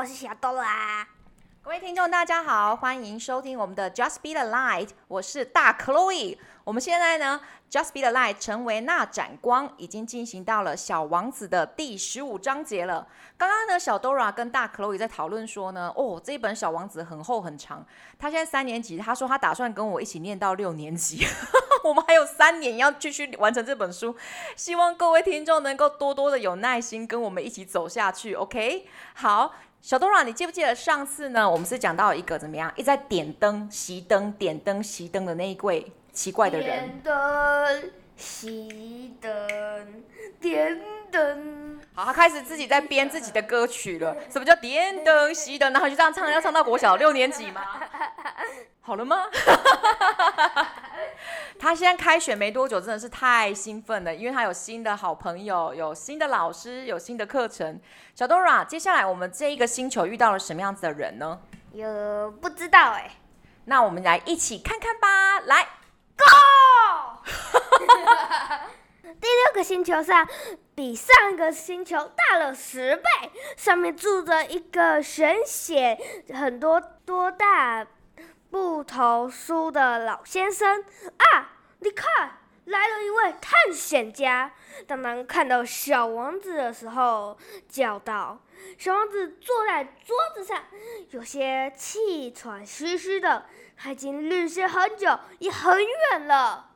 [0.00, 1.06] 我是小豆啦。
[1.62, 6.38] 各位听众，大家好，欢迎收听我们的 Just Be the Light，我是大 Chloe。
[6.64, 7.38] 我们现在呢
[7.70, 13.06] ，Just Be the Light 成为那盏光，已经进行到了小王子的第十五章节了。
[13.36, 17.84] 刚刚呢，小 Dora 跟大 Chloe 在讨论说呢，哦，这一本小王子很厚很长，
[18.18, 21.26] 他现在三年级，他说他打算跟我一起念到六年级，
[21.84, 24.16] 我们还有三年要继续完成这本书，
[24.56, 28.88] 希望各位听众能够多多的有耐心跟我们一起走下去，OK？
[29.12, 29.52] 好。
[29.82, 31.50] 小东啊，你记不记得上次呢？
[31.50, 36.66] 我们是讲到一个怎么样，一直在点灯、熄灯、点灯、熄灯的那一位奇怪的人。
[36.66, 40.02] 点灯、熄灯、
[40.38, 40.78] 点
[41.10, 41.69] 灯。
[42.00, 44.16] 好，他开始自己在编自己的歌曲了。
[44.30, 45.70] 什么叫点灯、熄灯？
[45.70, 47.60] 然后就这样唱，要唱到国小六年级吗？
[48.80, 49.26] 好了吗？
[51.60, 57.78] 他现在开学没多久，真的是太兴奋了，因为他有新的好朋友，有新的老师，有新的课程。
[58.14, 61.38] 小 Dora，接下来我们这一个星球遇到了什么样子的人呢？
[61.72, 63.10] 有不知道哎。
[63.66, 65.40] 那我们来一起看看吧。
[65.40, 65.68] 来
[66.16, 66.24] ，Go！
[69.20, 70.26] 第六个星球上
[70.74, 73.02] 比上一个星球大了十倍，
[73.54, 75.98] 上面住着一个神写，
[76.32, 77.86] 很多多大？
[78.50, 80.82] 不投书的老先生
[81.18, 84.52] 啊，你看，来了一位探险家。
[84.86, 88.40] 当他看到小王子的时候，叫道
[88.78, 90.64] ：“小王子坐在桌子上，
[91.10, 93.44] 有些气喘吁吁的，
[93.76, 96.69] 他已经旅行很久，也很远了。”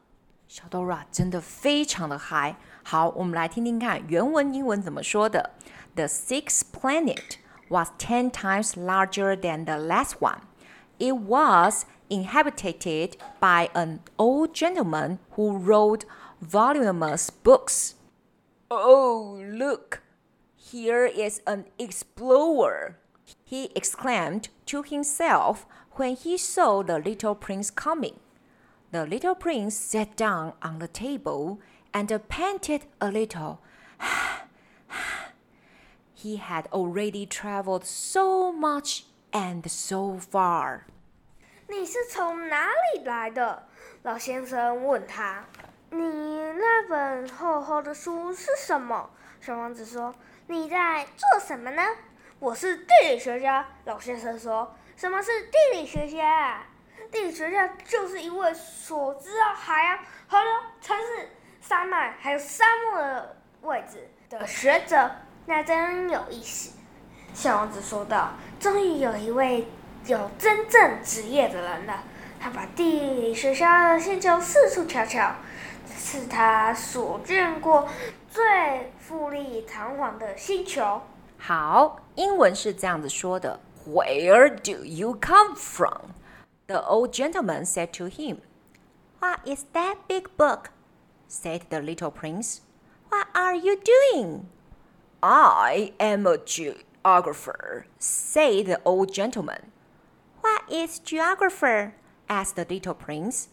[0.54, 2.56] 小 Dora 真的非常的嗨。
[2.84, 5.52] 好，我们来听听看原文英文怎么说的：“
[5.96, 7.38] The sixth planet
[7.70, 10.40] was ten times larger than the last one.”
[10.98, 16.02] It was inhabited by an old gentleman who wrote
[16.42, 17.94] voluminous books.
[18.70, 20.02] Oh, look!
[20.58, 22.96] Here is an explorer!
[23.46, 25.66] He exclaimed to himself
[25.98, 28.20] when he saw the little prince coming.
[28.95, 31.59] The little prince sat down on the table
[31.93, 33.59] and panted a little.
[36.15, 40.83] he had already traveled so much and so far.
[41.67, 43.67] 你是从哪里来的？
[44.05, 45.45] 老先生问他。
[45.91, 49.11] 你那本厚厚的书是什么？
[49.41, 50.15] 小王子说。
[50.47, 51.83] 你在做什么呢？
[52.39, 53.67] 我是地理学家。
[53.87, 54.73] 老先生说。
[54.97, 56.63] 什么是地理学家？
[57.11, 59.99] 地理学家就是一位所知道海洋、
[60.29, 61.29] 河流、城市、
[61.61, 65.11] 山脉还有沙漠的位置的学者。
[65.47, 66.73] 那真有意思。
[67.35, 69.67] 小王子说道：“终于有一位
[70.07, 72.03] 有真正职业的人了。
[72.41, 75.35] 他把地理学家的星球四处瞧瞧，
[75.87, 77.89] 这是他所见过
[78.31, 81.03] 最富丽堂皇的星球。”
[81.39, 86.11] 好，英文是这样子说的：“Where do you come from?”
[86.67, 88.41] The old gentleman said to him.
[89.19, 90.71] “What is that big book?”
[91.29, 92.63] said the little prince.
[93.11, 94.49] “What are you doing?”
[95.23, 99.73] “I am a geographer, said the old gentleman.
[100.41, 101.95] What is geographer?
[102.31, 103.49] asked the little prince.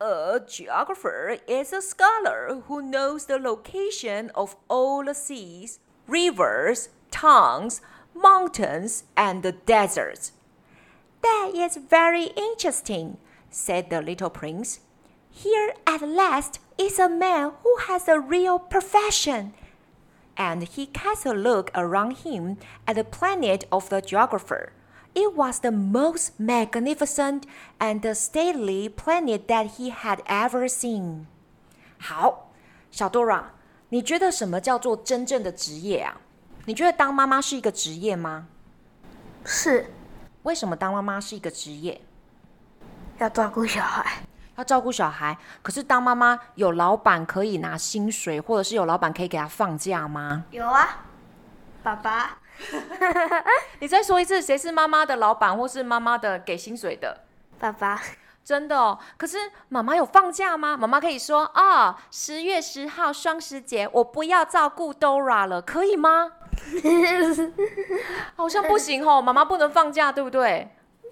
[0.00, 5.78] A geographer is a scholar who knows the location of all the seas,
[6.08, 7.80] rivers, towns,
[8.14, 10.32] mountains, and the deserts.
[11.21, 13.17] That is very interesting,
[13.49, 14.79] said the little prince.
[15.31, 19.53] Here at last is a man who has a real profession
[20.37, 24.71] and he cast a look around him at the planet of the geographer.
[25.13, 27.45] It was the most magnificent
[27.79, 31.25] and stately planet that he had ever seen.
[31.97, 32.51] 好，
[32.91, 33.45] 小 Dora，
[33.89, 36.19] 你觉得什么叫做真正的职业啊？
[36.65, 38.47] 你觉得当妈妈是一个职业吗？
[39.45, 39.89] 是。
[40.42, 42.00] 为什么当妈妈是一个职业？
[43.18, 44.22] 要照顾小孩。
[44.56, 50.44] 要照顾小孩，可是当妈妈有老板可以拿薪水，或者是有老板可以给他放假吗？
[50.50, 50.98] 有啊，
[51.82, 52.38] 爸爸。
[53.80, 57.22] 你再说一次，谁是妈妈的老板，或是妈妈的给薪水的？
[57.58, 58.02] 爸爸。
[58.42, 59.38] 真的哦，可是
[59.68, 60.76] 妈妈有放假吗？
[60.76, 66.32] 妈妈可以说啊，哦，十月十号双十节，我不要照顾 Dora 了，可以吗？
[68.36, 70.68] 好像不行哦，妈妈不能放假，对不对？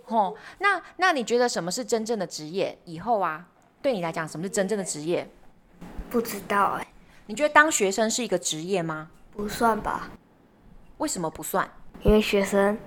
[0.06, 2.78] 哦，那那你觉得什么是真正的职业？
[2.84, 3.46] 以后啊，
[3.82, 5.28] 对你来讲，什么是真正的职业？
[6.10, 6.86] 不知道哎。
[7.26, 9.10] 你觉得当学生是一个职业吗？
[9.36, 10.10] 不算吧。
[10.96, 11.68] 为什么不算？
[12.02, 12.78] 因为学生，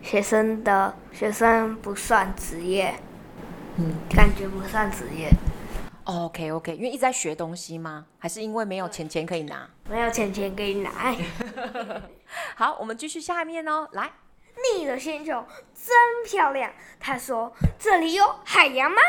[0.00, 2.94] 学生的学生不算职业。
[3.76, 5.28] 嗯，感觉不算职业。
[6.10, 8.04] OK OK，因为一直在学东西吗？
[8.18, 9.68] 还是因为没有钱钱可以拿？
[9.88, 10.90] 没有钱钱可以拿。
[12.56, 13.88] 好，我们继续下面哦。
[13.92, 14.10] 来，
[14.74, 15.96] 你的星球真
[16.26, 16.72] 漂亮。
[16.98, 19.00] 他说：“这里有海洋吗？”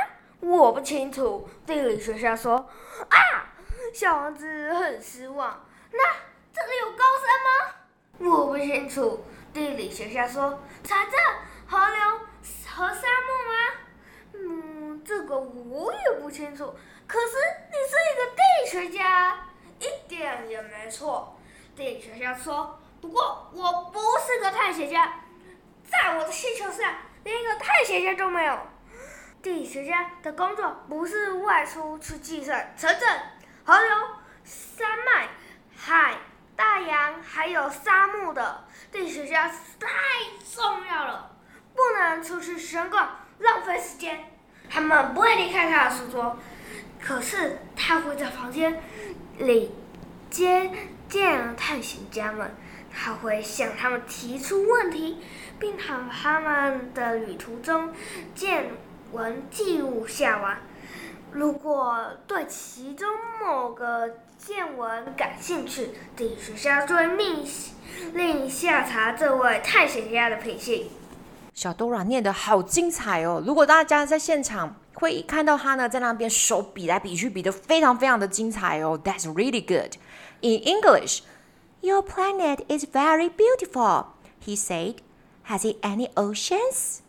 [0.42, 1.50] 我不清楚。
[1.66, 2.56] 地理学家说
[3.10, 3.48] ：“啊！”
[3.94, 5.66] 小王子很失望。
[5.92, 6.00] 那
[6.54, 8.32] 这里有高山吗？
[8.38, 9.26] 我不清楚。
[9.54, 11.14] 地理学家说：“查证
[11.68, 12.20] 河流
[12.70, 13.54] 和沙漠吗？”
[14.34, 16.74] 嗯，这个我也不清楚。
[17.12, 17.36] 可是
[17.70, 19.38] 你是一个地理学家，
[19.80, 21.38] 一点也没错。
[21.76, 25.16] 地理学家说：“不过我不是个探险家，
[25.90, 28.58] 在我的星球上连一个探险家都没有。
[29.42, 33.10] 地理学家的工作不是外出去计算城镇、
[33.66, 33.90] 河流、
[34.46, 35.28] 山脉、
[35.76, 36.16] 海、
[36.56, 38.64] 大洋还有沙漠的。
[38.90, 39.90] 地理学家太
[40.56, 41.36] 重要了，
[41.76, 44.32] 不能出去闲逛，浪费时间。
[44.70, 46.38] 他们不会离开他的书桌。”
[47.02, 48.80] 可是他会在房间
[49.40, 49.72] 里
[50.30, 50.72] 接
[51.10, 52.56] 见探险家们，
[52.94, 55.18] 他会向他们提出问题，
[55.60, 57.92] 并把他们的旅途中
[58.36, 58.68] 见
[59.12, 60.60] 闻记录下来。
[61.32, 63.08] 如果对其中
[63.42, 67.46] 某个见闻感兴趣，地学家就会命
[68.14, 70.90] 令下查这位探险家的品性。
[71.55, 73.43] 小 Dora 念得好精彩哦！
[73.45, 74.77] 如果大家在现场。
[74.99, 78.99] 会看到他呢，在那边手比来比去，比得非常非常的精彩哦。
[79.05, 79.97] That's really good.
[80.41, 81.21] In English,
[81.83, 84.07] your planet is very beautiful,
[84.43, 84.97] he said.
[85.49, 87.01] Has it any oceans?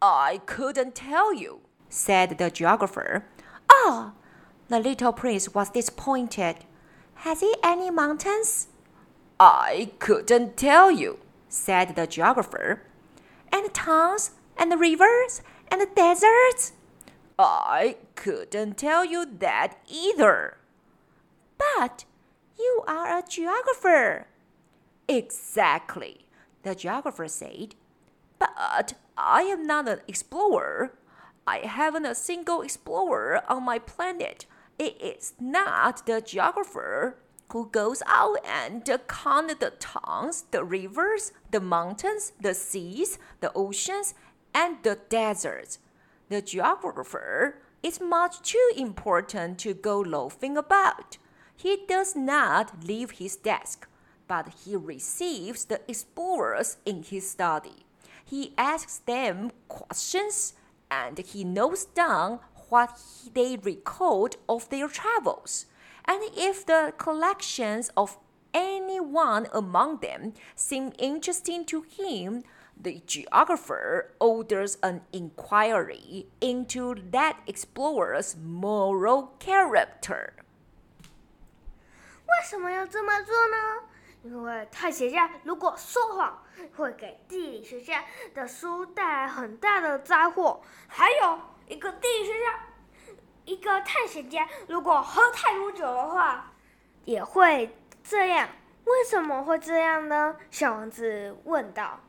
[0.00, 3.22] I couldn't tell you, said the geographer.
[3.70, 4.12] Oh,
[4.68, 6.56] the little prince was disappointed.
[7.24, 8.66] Has it any mountains?
[9.38, 12.82] I couldn't tell you, said the geographer.
[13.51, 16.73] And towns, and the rivers, and the deserts?
[17.37, 20.57] I couldn't tell you that either.
[21.57, 22.05] But
[22.57, 24.27] you are a geographer.
[25.07, 26.25] Exactly,
[26.63, 27.75] the geographer said.
[28.37, 30.93] But I am not an explorer.
[31.47, 34.45] I haven't a single explorer on my planet.
[34.77, 37.17] It is not the geographer
[37.51, 44.13] who goes out and count the towns, the rivers, the mountains, the seas, the oceans,
[44.53, 45.79] and the deserts.
[46.29, 51.17] The geographer is much too important to go loafing about.
[51.55, 53.87] He does not leave his desk,
[54.27, 57.85] but he receives the explorers in his study.
[58.23, 60.53] He asks them questions
[60.91, 62.99] and he notes down what
[63.33, 65.65] they record of their travels.
[66.06, 68.18] And if the collections of
[68.52, 72.42] anyone among them seem interesting to him,
[72.80, 80.32] the geographer orders an inquiry into that explorer's moral character.
[82.26, 83.88] 为什么要这么做呢？
[84.24, 86.42] 因为探险家如果说谎，
[86.76, 88.04] 会给地理学家
[88.34, 90.62] 的书带来很大的灾祸。
[90.88, 91.38] 还有
[91.68, 92.58] 一个地理学家，
[93.49, 96.51] 一个探险家，如果喝太多酒的话，
[97.05, 98.47] 也会这样。
[98.83, 100.35] 为什么会这样呢？
[100.51, 101.99] 小王子问道。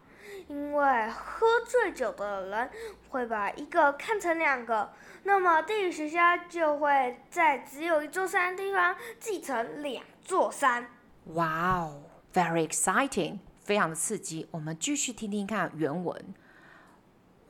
[0.49, 2.71] 因为喝醉酒的人
[3.09, 4.93] 会把一个看成两个，
[5.23, 10.91] 那么地理学家就会在只有一座山的地方继承两座山。
[11.35, 12.03] 哇哦
[12.35, 14.49] ，very exciting，非常的刺激。
[14.51, 16.35] 我们继续听听看原文。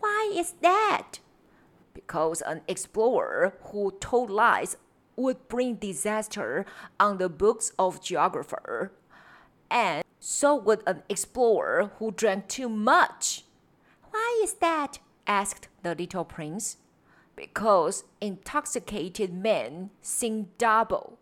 [0.01, 1.21] Why is that?
[1.95, 4.77] Because an explorer who told lies
[5.17, 6.65] would bring disaster
[6.99, 8.93] on the books of geographer,
[9.71, 13.45] and So would an explorer who drank too much.
[14.11, 14.99] Why is that?
[15.27, 16.77] asked the little prince.
[17.35, 21.19] Because intoxicated men sing double.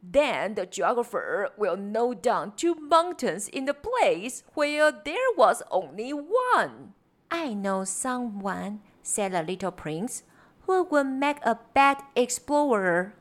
[0.00, 6.12] Then the geographer will note down two mountains in the place where there was only
[6.12, 6.94] one.
[7.30, 10.22] I know someone, said the little prince,
[10.66, 13.14] who would make a bad explorer.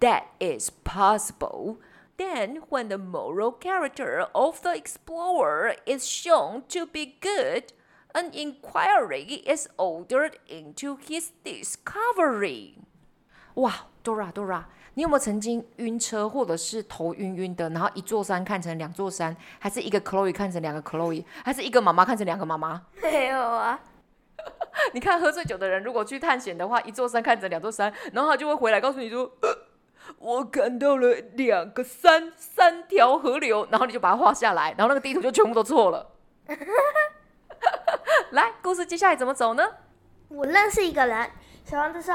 [0.00, 1.78] That is possible,
[2.16, 7.72] then, when the moral character of the explorer is shown to be good,
[8.14, 12.78] an inquiry is ordered into his discovery.
[13.54, 22.80] 哇，Dora Dora，你有没有曾经晕车，或者是头晕晕的，然后一座山看成两座山，还是一个 Chloe 看成两个 Chloe，还是一个妈妈看成两个妈妈？
[23.02, 23.78] 没有啊。
[24.94, 29.30] 你看喝醉酒的人，如果去探险的话，一座山看成两座山，然后他就会回来告诉你说。
[30.18, 36.12] 我看到了两个山，三条河流，然后你就把它画下来，然后那个地图就全部都错了。
[38.30, 39.62] 来，故事接下来怎么走呢？
[40.28, 41.28] 我认识一个人，
[41.64, 42.14] 小王子说，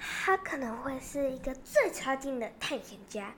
[0.00, 3.34] 他可能会是一个最差劲的探险家，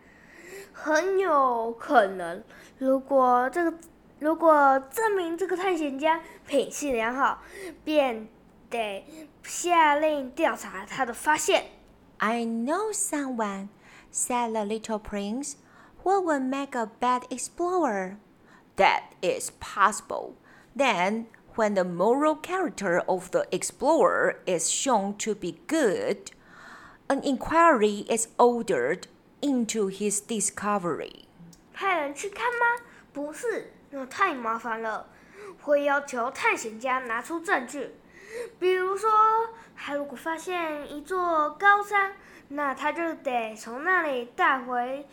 [0.72, 2.42] 很有可能，
[2.78, 3.76] 如果这个
[4.20, 7.42] 如果证明这个探险家品性良好，
[7.84, 8.28] 便
[8.70, 9.04] 得
[9.42, 11.64] 下令调查他的发现。
[12.18, 13.68] I know someone,
[14.12, 15.54] said the little prince,
[16.04, 18.18] who would make a bad explorer.
[18.76, 20.34] That is possible.
[20.76, 21.26] Then,
[21.56, 26.30] when the moral character of the explorer is shown to be good,
[27.12, 29.02] an inquiry is ordered
[29.42, 31.26] into his discovery.
[31.74, 32.84] 派人去看吗？
[33.12, 35.10] 不是，那太麻烦了。
[35.60, 37.90] 会要求探险家拿出证据，
[38.58, 39.10] 比如说，
[39.76, 42.16] 他如果发现一座高山，
[42.48, 45.06] 那他就得从那里带回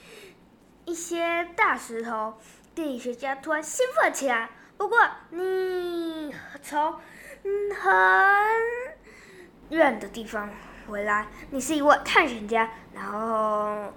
[0.86, 2.38] 一些大石头。
[2.74, 4.50] 地理学家突然兴奋起来。
[4.77, 4.98] 不过，
[5.32, 6.94] 你从
[7.44, 7.91] 很
[9.70, 10.50] 远的地方
[10.89, 13.93] 回来，你是一位探险家，然后，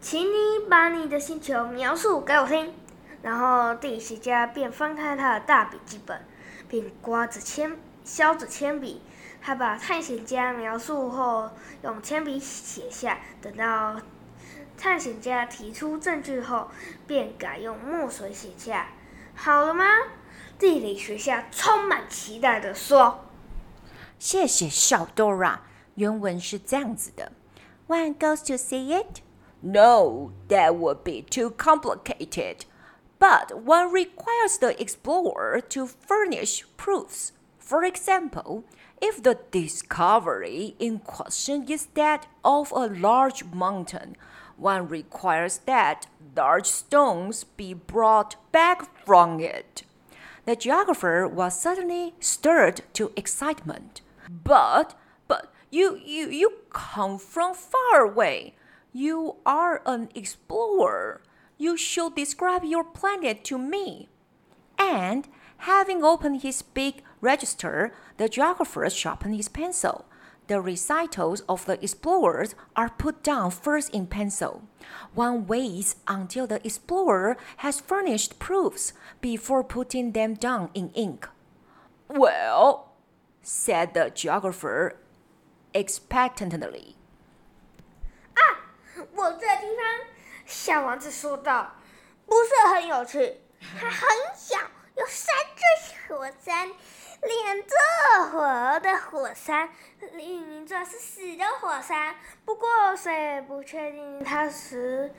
[0.00, 2.74] 请你把你的星球描述给我听。
[3.22, 6.26] 然后，地理学家便翻开他的大笔记本，
[6.68, 9.00] 并刮着铅，削着铅笔。
[9.40, 11.50] 他把探险家描述后，
[11.82, 13.18] 用铅笔写下。
[13.40, 14.00] 等到
[14.76, 16.68] 探险家提出证据后，
[17.06, 18.88] 便改用墨水写下。
[19.36, 19.84] 好了吗？
[20.58, 23.26] 地理学家充满期待地说
[24.18, 25.58] ：“谢谢小 Dora。”
[25.95, 27.31] 原文是这样子的：“
[27.87, 29.21] One goes to see it?
[29.61, 32.65] No, that would be too complicated.
[33.19, 37.31] But one requires the explorer to furnish proofs.
[37.59, 38.63] For example,
[39.01, 44.15] if the discovery in question is that of a large mountain,
[44.57, 49.83] one requires that large stones be brought back from it.”
[50.45, 54.01] The geographer was suddenly stirred to excitement.
[54.29, 54.95] But, but,
[55.72, 58.54] you, you, you come from far away.
[58.92, 61.22] You are an explorer.
[61.56, 64.10] You should describe your planet to me.
[64.78, 65.26] And,
[65.58, 70.04] having opened his big register, the geographer sharpened his pencil.
[70.48, 74.64] The recitals of the explorers are put down first in pencil.
[75.14, 81.26] One waits until the explorer has furnished proofs before putting them down in ink.
[82.08, 82.92] Well,
[83.40, 84.98] said the geographer
[85.72, 86.94] expectantly.
[88.34, 88.40] 啊，
[89.14, 90.06] 我这地方，
[90.46, 91.72] 小王子说道，
[92.26, 93.40] 不是很有趣，
[93.80, 94.58] 它很小，
[94.96, 96.70] 有三座火山。
[97.22, 99.70] 两座活的火山，
[100.14, 102.16] 另一座是死的火山。
[102.44, 105.14] 不过谁也不确定它时，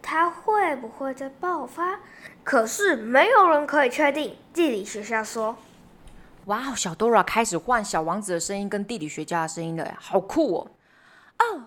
[0.00, 2.00] 它会不会再爆发。
[2.42, 4.38] 可是没有人可以确定。
[4.54, 5.58] 地理学家说
[6.45, 10.71] ：“哇，小 Dora 开始换小王子的声音跟地理学家的声音了，好酷哦！”
[11.37, 11.61] Oh,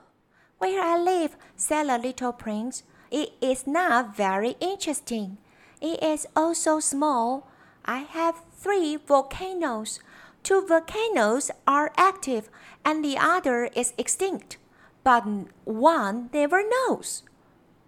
[0.58, 2.80] where I live, said the little prince,
[3.10, 5.36] it is not very interesting.
[5.80, 7.42] It is also small.
[7.82, 9.98] I have three volcanoes.
[10.42, 12.44] Two volcanoes are active
[12.82, 14.58] and the other is extinct.
[15.02, 15.24] But
[15.64, 17.22] one never knows.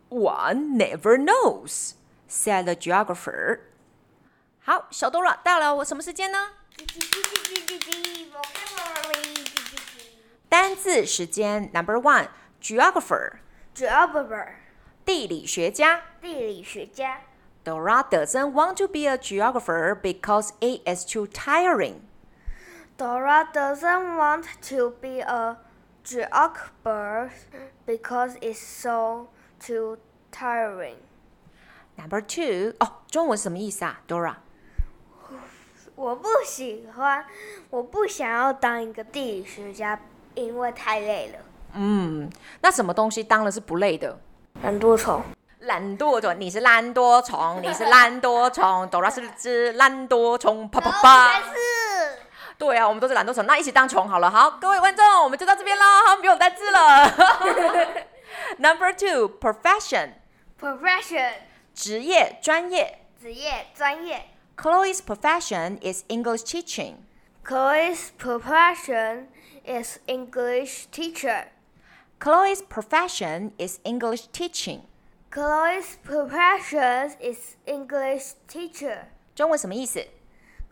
[0.09, 1.95] One never knows,
[2.28, 3.61] said the geographer.
[4.64, 6.38] 好，小 Dora，到了我什么时间呢？
[10.49, 12.28] 单字时间 Number one,
[12.61, 13.38] geographer.
[13.75, 14.54] Geographer.
[15.04, 16.02] 地理学家。
[16.21, 17.21] 地理学家。
[17.64, 22.00] Dora doesn't want to be a geographer because it is too tiring.
[22.97, 25.59] Dora doesn't want to be a
[26.04, 27.30] geographer
[27.85, 29.28] because it's so
[29.59, 29.99] too
[30.30, 30.97] tiring.
[31.97, 34.37] Number two，哦，中文什么意思啊，Dora？
[35.95, 37.25] 我不喜欢，
[37.69, 40.00] 我不想要当一个地理学家，
[40.36, 41.39] 因为太累了。
[41.74, 42.29] 嗯，
[42.62, 44.19] 那什么东西当了是不累的？
[44.63, 45.21] 懒惰虫。
[45.60, 51.39] 懒惰虫，你是懒惰虫，你是懒惰虫，Dora 是只懒惰虫，啪啪啪。
[51.39, 52.17] 是。
[52.57, 54.29] 对啊，我们都是懒惰虫，那一起当虫好了。
[54.29, 55.83] 好，各位观众，我们就到这边喽，
[56.19, 57.05] 不用单字了。
[58.57, 60.13] Number two, profession.
[60.60, 61.33] Profession.
[61.75, 63.05] 职业、专业。
[63.21, 64.29] 职业、专业。
[64.61, 67.04] Chloe's profession is English teaching.
[67.45, 69.28] Chloe's profession
[69.64, 71.49] is English teacher.
[72.18, 74.83] Chloe's profession is English teaching.
[75.30, 79.09] Chloe's profession is English teacher.
[79.35, 80.04] 中文什么意思？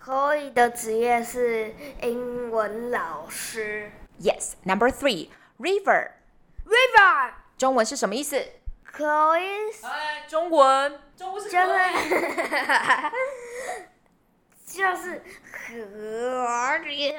[0.02, 3.92] Chloe 的职业是英文老师。
[4.20, 4.54] Yes.
[4.64, 6.12] Number three, river.
[6.64, 7.32] River.
[7.58, 8.42] 中文是什么意思？
[8.96, 11.66] Chloe's 哎，中文，中文是就是
[14.69, 15.21] 就是
[15.51, 17.15] 河流。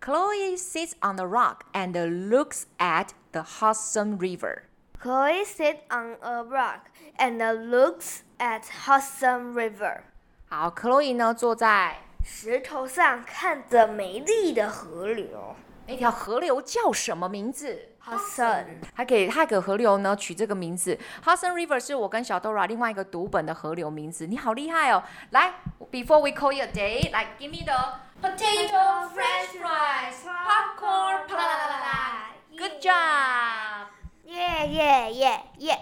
[0.00, 1.92] Chloe sits on the rock and
[2.28, 4.62] looks at the Hudson River.
[5.00, 10.00] Chloe sits on a rock and looks at Hudson River.
[10.48, 15.54] 好，Chloe 呢坐在石头上看着美丽的河流。
[15.86, 18.64] 那条河流叫什么名字？Hudson。
[18.94, 20.98] 还给他给河流呢取这个名字。
[21.24, 24.26] Hudson River 是我跟小 Dora 另外一个读本的河流名字。
[24.26, 25.02] 你好厉害哦！
[25.30, 25.54] 来
[25.90, 27.74] ，Before we call you a day，来，give me the
[28.22, 33.86] potato, French fries, popcorn，啪啦啦啦啦，Good job！
[34.24, 35.78] 耶耶耶耶，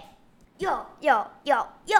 [0.57, 1.97] 又又又又。